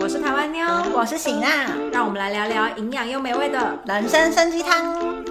[0.00, 5.24] 我是台湾妞，我是喜娜，让我们来聊聊营养又美味的人生参鸡汤。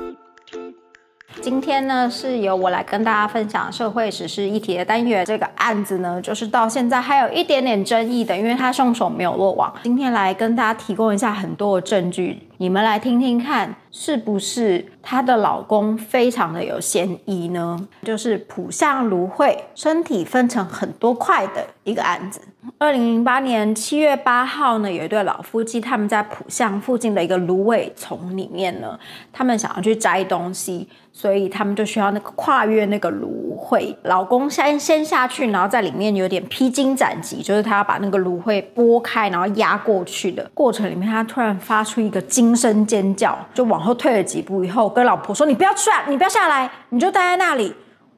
[1.42, 5.26] 今天呢，是由我来跟大家分享社会时事议题的单元。
[5.26, 9.74] 这个案子呢，就是到现在还有一点点争议的，因为他凶手没有落网。
[9.84, 13.76] 今天来跟大家提供一下很多的证据，你们来听听看。
[13.90, 17.88] 是不是她的老公非常的有嫌疑呢？
[18.04, 22.40] 就是浦项芦荟身体分成很多块的一个案子。
[22.78, 29.00] 二零零八年七月八号呢，有一对老夫妻，他们在浦项附近的一个芦苇丛里面呢，
[29.34, 33.98] 他们想要去摘东西，所以他们就需要那个跨越那个芦荟。
[34.04, 43.78] 老公先先下去，然后在里面有点披荆斩棘，就是他要把那个芦荟拨开，然后压过去的过程里面，他突然发出一个惊惊声尖叫，就往。
[43.82, 47.74] 后退了几步以后，跟老婆说：“你不要出来，你不要下来，你就待在那里。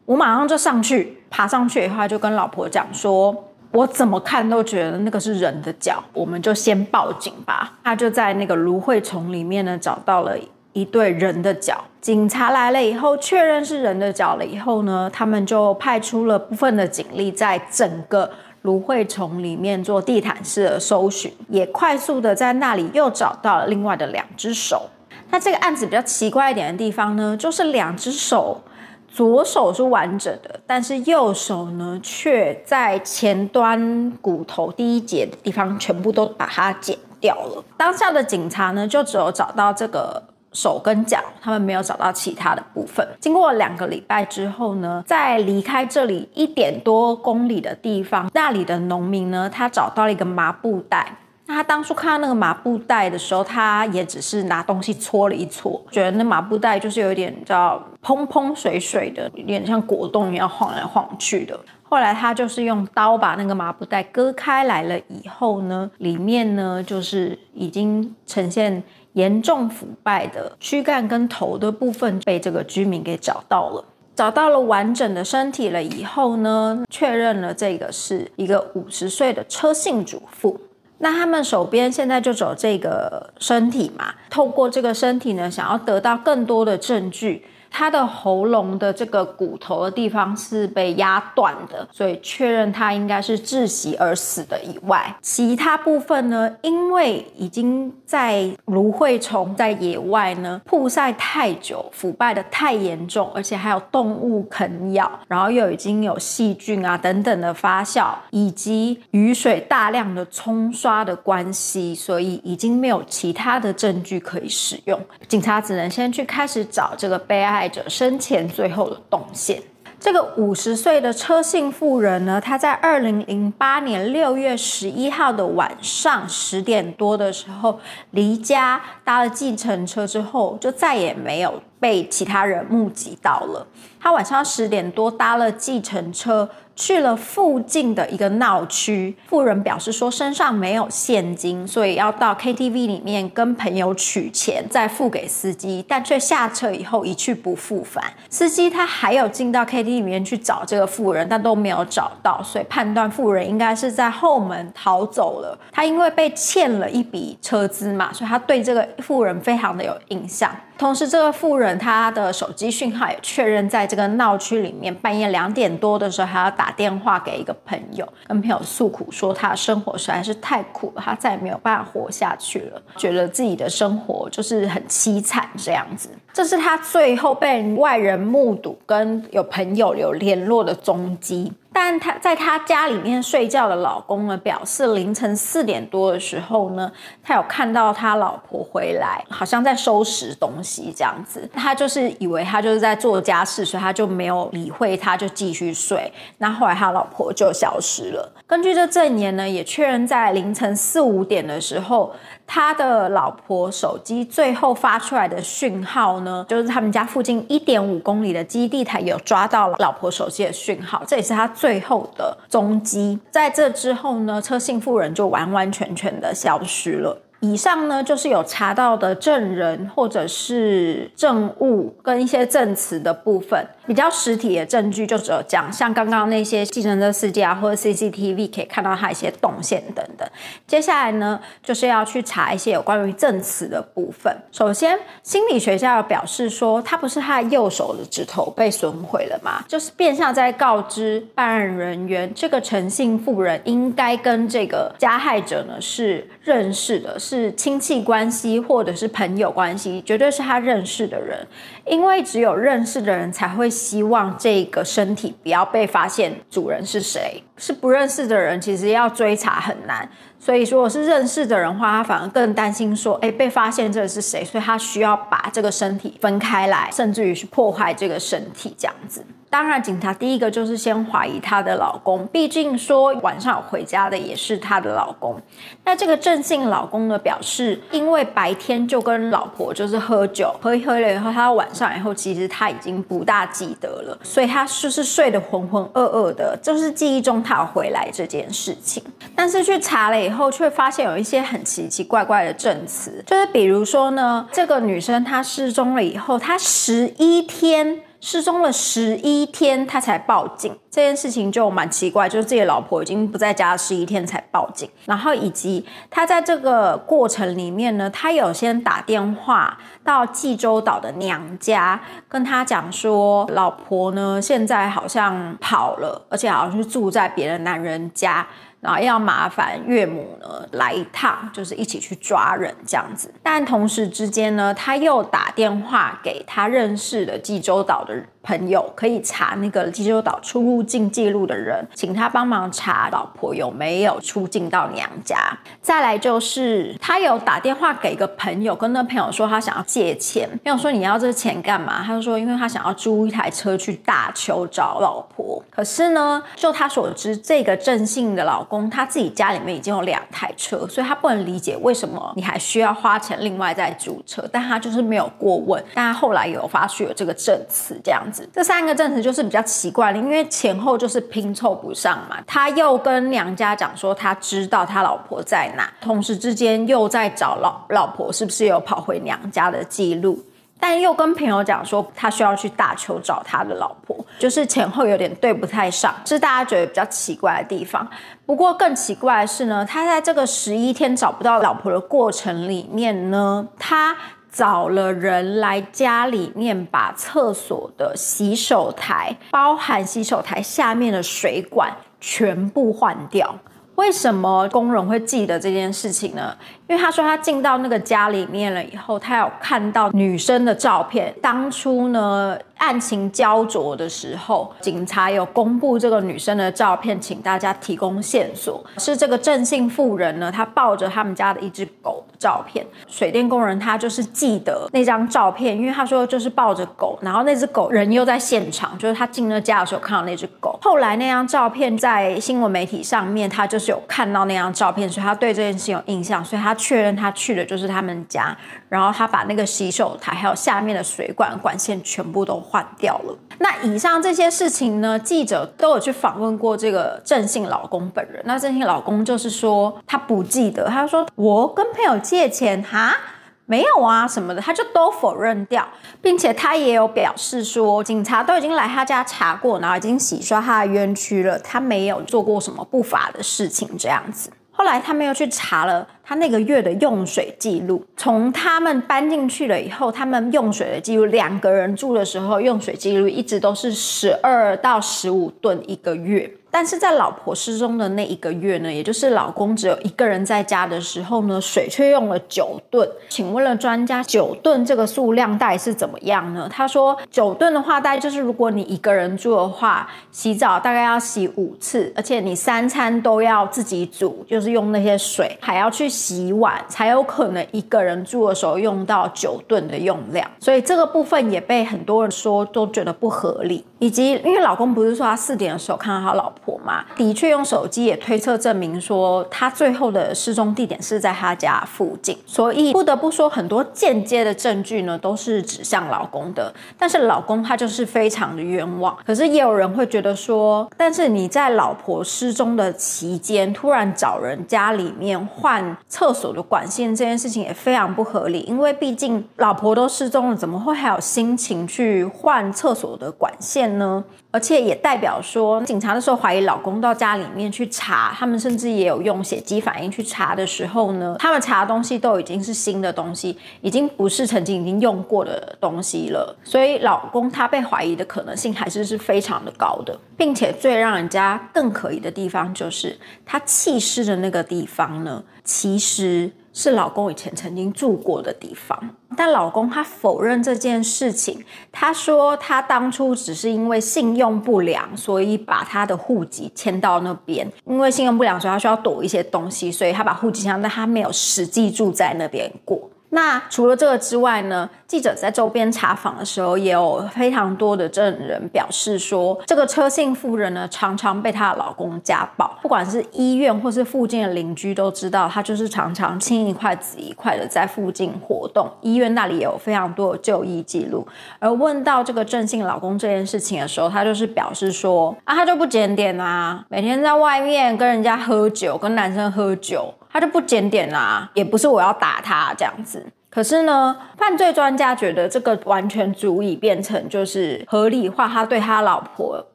[0.05, 3.35] 我马上就上去，爬上去以后，就跟老婆讲说：
[3.71, 7.73] 我怎么看都觉得那个是人的脚，我们就先报警吧。
[7.83, 10.35] 他就在那个芦荟丛里面呢，找到了
[10.73, 11.83] 一对人的脚。
[12.01, 18.31] 警察来了以后，确认是人的脚了以后呢，他们就派出了部分的警力，在整个
[18.61, 24.89] 芦荟丛里面做地毯式的搜寻，也快速的在那里又找到了另外的两只手。”
[25.31, 28.61] 那这个案子比较奇怪一点的地方呢，就是两只手，
[29.07, 37.63] 左手是完整的，但是右手呢，却在前端骨头第一节的地方全部都把它剪掉了。
[37.77, 43.07] 当下的警察呢，就只有找到这个手跟脚，他们没有找到其他的部分。
[43.19, 51.17] 经过两个礼拜之后呢，在离开这里一点多公里的地方，那里的农民呢，他找到了一个麻布袋。
[51.45, 61.59] 那他当初看到那个麻布袋的时候，他也只是拿东西搓了一搓，觉得那麻布袋就是有点叫蓬蓬水水的，有点像果冻一样晃来晃去的。
[61.81, 73.83] 后来他就是用刀把那个麻布袋割开来了以后呢，里面呢就是已经呈现严重腐败的躯干跟头的部分被这个居民给找到了，
[74.15, 80.59] 找到了完整的身体了以后呢，确认了这个是一个五十岁的车姓主妇。
[80.99, 87.45] 那他们手边现在就走这个身体嘛，透过这个身体呢，想要得到更多的证据。
[87.71, 94.59] 他的喉咙的这个骨头的地方是被压断的，所以确认他应该是窒息而死的。
[94.63, 114.99] 以外，其他部分呢，因为已经在芦荟丛在野外呢曝晒太久，腐败的太严重，而且还有动物啃咬，然后又已经有细菌啊等等的发酵，以及雨水大量的冲刷的关系，所以已经没有其他的证据可以使用。
[115.27, 117.58] 警察只能先去开始找这个被害。
[117.67, 119.61] 者生前最后的动线。
[119.99, 127.81] 这个五十岁的车姓妇人呢，她在二零零八年六月十一号的晚上十点多的时候
[128.11, 133.65] 离家搭了计程车之后，就再也没有被其他人目击到了。
[133.99, 136.49] 他晚上十点多搭了计程车。
[136.75, 148.01] 去了附近的一个闹区，富人表示说身上没有现金，所以要到 KTV 里面跟朋友取钱，再付给司机，但却下车以后一去不复返。
[148.29, 155.59] 司机他还有进到 KTV 里面去找这个富人，但都没有找到，所以判断富人应该是在后门逃走了。
[155.73, 160.55] 他因为被欠了一笔车资嘛，所以他对这个富人非常的有印象。
[160.79, 176.09] 同时，这个富人他的手机讯号也确认在这个闹区里面，半夜两点多的时候还要打电话给一个朋友，跟朋友诉苦说他的生活实在是太苦了，他再也没有办法活下去了，觉得自己的生活就是很凄惨这样子。
[176.31, 181.51] 这是他最后被外人目睹跟有朋友有联络的踪迹。
[181.81, 186.91] 但他在他家里面睡觉的老公呢，表示凌晨四点多的时候呢，
[187.23, 191.49] 他有看到他老婆回来，好像在收拾东西这样子。
[191.53, 196.11] 他就是以为他就是在做家事，所以他就没有理会他，就继续睡。
[196.39, 198.29] 那后来他老婆就消失了。
[198.45, 202.13] 根据这证言呢，也确认在凌晨四五点的时候。
[202.51, 213.19] 他的老婆手机最后发出来的讯号呢，就是他们家附近一点五公里的基地台有抓到老婆手机的讯号，这也是他最最后的踪迹。
[213.29, 217.15] 在这之后呢，车姓妇人就完完全全的消失了。
[217.41, 223.67] 以上呢，就是有查到的证人或者是证物跟一些证词的部分。
[223.89, 230.29] 比较实体的证据就只有讲，像刚刚那些计程车司机啊，或者 CCTV 可以看到他一些动线等等。
[230.67, 234.31] 接下来呢，就是要去查一些有关于证词的部分。
[234.51, 239.63] 首先，心理学家表示说，他不是他右手的指头被损毁了吗？
[239.67, 251.39] 就是变相在告知办案人员，这个诚信妇人应该跟这个加害者呢是认识的，是亲戚关系或者是朋友关系，绝对是他认识的人。
[251.87, 260.09] 因为只有认识的人才会希望这个身体不要被发现主人是谁，是不认识的人其实要追查很难。
[260.37, 269.23] 所以，如果是认识的人话，他反而更担心说，哎，被发现这个是谁，所以他需要把这个身体分开来，甚至于是破坏这个身体这样子。
[269.49, 275.41] 当然，警察第一个就是先怀疑她的老公，毕竟说晚上回家的也是她的老公。
[275.83, 289.03] 那这个郑姓老公呢，表示因为白天就跟老婆就是喝酒，喝一喝了以后，他晚上以后其实他已经不大记得了，所以他就是睡得浑浑噩噩的，就是记忆中他有回来这件事情。
[289.35, 298.03] 但是去查了以后，却发现有一些很奇奇怪怪的证词，就是比如说呢，这个女生她失踪了以后，她十一天。
[298.21, 318.45] 失踪了十一天，他才报警，这件事情就蛮奇怪，就是自己的老婆已经不在家十一天才报警，然后以及他在这个过程里面呢，他有先打电话到济州岛的娘家，跟他讲说，老婆呢现在好像跑了，而且好像是住在别的男人家。
[318.81, 323.33] 然后要麻烦岳母呢来一趟，就是一起去抓人这样子。
[323.43, 328.23] 但同时之间呢，他又打电话给他认识的济州岛的。
[328.41, 335.37] 朋友可以查那个济州岛出入境记录的人，请他帮忙查老婆有没有出境到娘家。
[335.81, 340.47] 再来就是他有打电话给一个朋友，跟那朋友说他想要借钱。
[340.63, 342.01] 朋友说你要这钱干嘛？
[342.03, 345.61] 他就说因为他想要租一台车去大邱找老婆。
[345.69, 354.47] 可是呢，就他所知，这个郑姓的老公他自己家里面已经有两台车，所以他不能理解为什么你还需要花钱另外再租车。
[354.51, 355.83] 但他就是没有过问。
[355.93, 358.23] 但他后来有发出有这个证词这样。
[358.53, 362.37] 这三个证词就是比较奇怪的，因为前后就是拼凑不上嘛。
[362.45, 370.43] 他又跟娘家讲说他知道他老婆在哪，同时之间又在找老老婆是不是有跑回娘家的记录，
[370.79, 378.07] 但又跟朋友讲说他需要去大邱找他的老婆，就是前后有点对不太上，这是大家觉得比较奇怪的地方。
[378.45, 384.15] 不过更奇怪的是呢，他在这个十一天找不到老婆的过程里面呢，他。
[384.51, 393.55] 找了人来家里面，把厕所的洗手台，包含洗手台下面的水管全部换掉。
[393.95, 396.55] 为什么工人会记得这件事情呢？
[396.87, 401.35] 因为他说他进到那个家里面了以后，他有看到女生的照片。
[401.41, 402.57] 当初呢？
[402.79, 408.83] 案情焦灼的时候，警察有公布这个女生的照片，请大家提供线索。
[408.97, 412.85] 是这个郑姓妇人呢，她抱着他们家的一只狗的照片。
[413.07, 420.77] 水电工人他就是记得那张照片，因为他说就是抱着狗，然后那只狗人又在现场，就是他进了家的时候看到那只狗。
[420.81, 428.55] 后来那张照片在新闻媒体上面，他就是有看到那张照片，所以他对这件事有印象，所以他确认他去的就是他们家。
[428.87, 433.37] 然后他把那个洗手台还有下面的水管管线全部都换掉了。
[433.57, 438.41] 那以上这些事情呢，记者都有去访问过这个郑姓老公本人。
[438.45, 443.17] 那郑姓老公就是说他不记得，他说我跟朋友借钱哈，
[443.65, 445.87] 没有啊什么的，他就都否认掉，
[446.21, 454.49] 并且他也有表示说，警察都已经来他家查过，然后已经洗刷他的冤屈了，他没有做过什么不法的事情这样子。
[454.79, 466.49] 后来他们又去查了他那个月的用水记录，从他们搬进去了以后，他们用水的记录，两个人住的时候用水记录一直都是十二到十五吨一个月。
[466.71, 473.09] 但是在老婆失踪的那一个月呢，也就是老公只有一个人在家的时候呢，水却用了九吨。
[473.27, 476.69] 请问了专家，九吨这个数量大概是怎么样呢？
[476.71, 490.49] 他说，九吨的话，大概就是如果你一个人住的话，洗澡大概要洗五次，而且你三餐都要自己煮，就是用那些水，还要去洗碗，才有可能一个人住的时候用到九吨的用量。
[490.59, 496.59] 所以这个部分也被很多人说都觉得不合理，以及因为老公不是说他四点的时候看到他老婆。
[496.77, 509.15] 嘛，的确用手机也推测证明说他最后的失踪地点是在他家附近，所以不得不说很多间接的证据呢都是指向老公的，但是老公他就是非常的冤枉。
[509.25, 524.23] 可是也有人会觉得说，但是你在老婆失踪的期间突然找人家里面换厕所的管线这件事情也非常不合理，因为毕竟老婆都失踪了，怎么会还有心情去换厕所的管线呢？
[524.51, 536.55] 而且也代表说，警察的时候怀疑老公到家里面去查，他们甚至也有用血迹反应去查的时候呢，他们查的东西都已经是新的东西，已经不是曾经已经用过的东西了。
[536.63, 543.15] 所以老公他被怀疑的可能性还是是非常的高的，并且最让人家更可疑的地方就是
[543.45, 546.51] 他弃尸的那个地方呢，其实。
[546.71, 551.63] 是老公以前曾经住过的地方，但老公他否认这件事情。
[551.91, 557.69] 他说他当初只是因为信用不良，所以把他的户籍迁到那边。
[557.85, 563.09] 因为信用不良，所以他需要躲一些东西，所以他把户籍迁，但他没有实际住在那边过。
[563.31, 564.89] 那除了这个之外呢？
[565.05, 572.77] 记者在周边查访的时候，也有非常多的证人表示说，这个车姓妇人呢，常常被她的老公家暴。
[572.83, 578.87] 不管是医院或是附近的邻居都知道，她就是常常青一块紫一块的在附近活动。
[579.01, 581.27] 医院那里也有非常多的就医记录。
[581.57, 590.13] 而问到这个郑姓老公这件事情的时候，他就是表示说，啊，他就不检点啊，每天在外面跟人家喝酒，跟男生喝酒。
[590.31, 593.25] 他就不检点啦，也不是我要打他这样子。
[593.49, 599.65] 可是呢，犯罪专家觉得这个完全足以变成就是合理化他对他老婆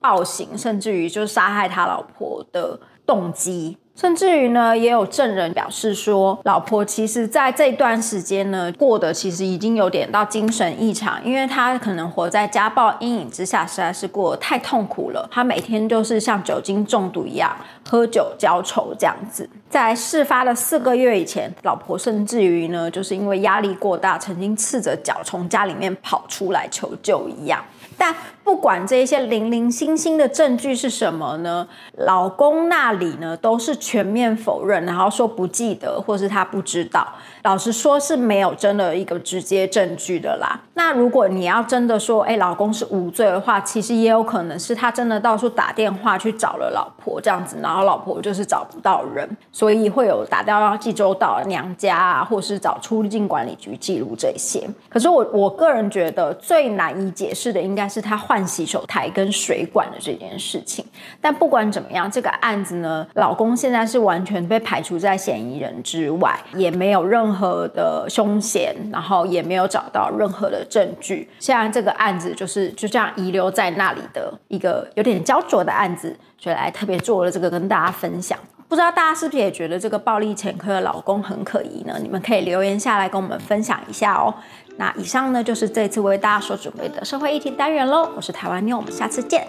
[0.00, 3.78] 暴行，甚至于就是杀害他老婆的动机。
[3.96, 15.28] 甚至于呢，也有证人表示说，老婆其实在这段时间呢，过得其实已经有点到精神异常，因为她可能活在家暴阴影之下，实在是过得太痛苦了。
[15.30, 17.56] 她每天就是像酒精中毒一样，
[17.88, 19.48] 喝酒浇愁这样子。
[19.74, 27.60] 在事发的四个月以前，老婆甚至于呢，就是因为压力过大，曾经赤着脚从家里面跑出来求救一样。
[27.98, 28.14] 但
[28.44, 31.66] 不管这些零零星星的证据是什么呢，
[31.98, 37.12] 老公那里呢都是全面否认，然后说不记得，或是他不知道。
[37.42, 40.60] 老实说，是没有真的一个直接证据的啦。
[40.74, 54.68] 那如果你要真的说，哎，老公是无罪的话，其实也有可能是他真的到处打电话去找了老婆这样子，然后老婆就是找不到人，所以会有打电话济州岛娘家啊，或是找出入境管理局记录这些。
[54.88, 60.84] 可是我我个人觉得最难以解释的，应该是他换洗手台跟水管的这件事情。
[61.20, 67.64] 但不管怎么样，这个案子呢，老公现在是完全被排除在嫌疑人之外，也没有任何。
[67.74, 71.28] 的凶险，然后也没有找到任何的证据。
[71.38, 78.38] 现在这个案子就是就这样遗留在那里的一个有点焦灼的案子，所以来特别做了这个跟大家分享。
[78.66, 81.96] 不知道大家是不是也觉得这个暴力前科的老公很可疑呢？
[82.02, 84.34] 你们可以留言下来跟我们分享一下哦。
[84.78, 88.10] 那以上呢就是这次为大家所准备的社会议题单元喽。
[88.16, 89.46] 我是台湾妞，我们下次见。